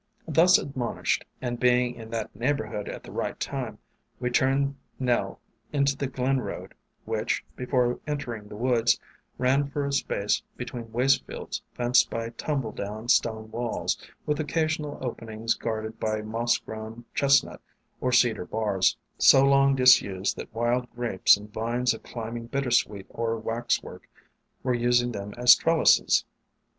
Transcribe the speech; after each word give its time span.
Thus 0.27 0.57
admonished, 0.57 1.25
and 1.43 1.59
being 1.59 1.93
in 1.93 2.09
that 2.09 2.35
neighbor 2.35 2.65
hood 2.65 2.89
at 2.89 3.03
the 3.03 3.11
right 3.11 3.39
time, 3.39 3.77
we 4.19 4.31
turned 4.31 4.75
Nell 4.97 5.39
into 5.71 5.95
the 5.95 6.07
Glen 6.07 6.39
Road, 6.41 6.73
which, 7.05 7.45
before 7.55 7.99
entering 8.07 8.47
the 8.47 8.55
woods, 8.55 8.99
ran 9.37 9.69
for 9.69 9.85
a 9.85 9.93
space 9.93 10.41
between 10.57 10.91
waste 10.91 11.23
fields 11.27 11.61
fenced 11.75 12.09
by 12.09 12.29
tumble 12.31 12.71
down 12.71 13.09
stone 13.09 13.51
walls, 13.51 13.95
with 14.25 14.39
occasional 14.39 14.97
openings 15.01 15.53
guarded 15.53 15.99
by 15.99 16.23
moss 16.23 16.57
grown 16.57 17.05
chestnut 17.13 17.61
or 17.99 18.11
cedar 18.11 18.45
bars, 18.45 18.97
so 19.19 19.45
long 19.45 19.75
disused 19.75 20.35
that 20.35 20.51
Wild 20.51 20.89
Grapes 20.95 21.37
and 21.37 21.53
vines 21.53 21.93
of 21.93 22.01
climbing 22.01 22.47
Bittersweet 22.47 23.05
or 23.07 23.37
Waxwork 23.37 24.09
were 24.63 24.73
using 24.73 25.11
them 25.11 25.35
as 25.37 25.53
trellises. 25.53 26.25